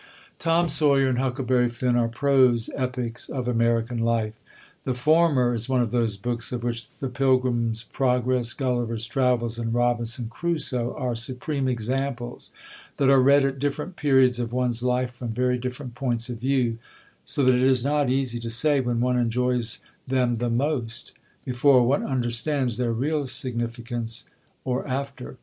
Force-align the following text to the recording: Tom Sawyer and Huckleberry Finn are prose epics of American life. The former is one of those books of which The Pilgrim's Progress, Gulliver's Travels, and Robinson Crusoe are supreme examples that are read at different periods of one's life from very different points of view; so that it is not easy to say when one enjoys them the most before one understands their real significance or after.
Tom 0.39 0.67
Sawyer 0.67 1.09
and 1.09 1.19
Huckleberry 1.19 1.69
Finn 1.69 1.95
are 1.95 2.07
prose 2.07 2.71
epics 2.75 3.29
of 3.29 3.47
American 3.47 3.99
life. 3.99 4.33
The 4.83 4.95
former 4.95 5.53
is 5.53 5.69
one 5.69 5.83
of 5.83 5.91
those 5.91 6.17
books 6.17 6.51
of 6.51 6.63
which 6.63 6.89
The 6.97 7.07
Pilgrim's 7.07 7.83
Progress, 7.83 8.53
Gulliver's 8.53 9.05
Travels, 9.05 9.59
and 9.59 9.75
Robinson 9.75 10.27
Crusoe 10.27 10.95
are 10.97 11.13
supreme 11.13 11.67
examples 11.67 12.49
that 12.97 13.11
are 13.11 13.21
read 13.21 13.45
at 13.45 13.59
different 13.59 13.95
periods 13.95 14.39
of 14.39 14.51
one's 14.51 14.81
life 14.81 15.11
from 15.11 15.33
very 15.35 15.59
different 15.59 15.93
points 15.93 16.29
of 16.29 16.39
view; 16.39 16.79
so 17.23 17.43
that 17.43 17.53
it 17.53 17.61
is 17.61 17.83
not 17.85 18.09
easy 18.09 18.39
to 18.39 18.49
say 18.49 18.79
when 18.79 19.01
one 19.01 19.19
enjoys 19.19 19.81
them 20.07 20.33
the 20.41 20.49
most 20.49 21.13
before 21.45 21.85
one 21.85 22.03
understands 22.03 22.77
their 22.77 22.91
real 22.91 23.27
significance 23.27 24.25
or 24.65 24.87
after. 24.87 25.37